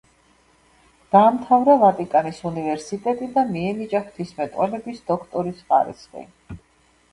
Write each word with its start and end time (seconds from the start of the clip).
დაამთავრა 1.15 1.75
ვატიკანის 1.83 2.39
უნივერსიტეტი 2.51 3.29
და 3.37 3.45
მიენიჭა 3.51 4.03
ღვთისმეტყველების 4.09 5.07
დოქტორის 5.13 5.65
ხარისხი. 5.71 6.29